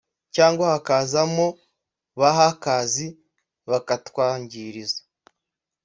cyangwa 0.35 0.65
hakazamo 0.73 1.47
ba 2.19 2.29
hackers 2.37 2.95
bakatwangiriza 3.69 4.99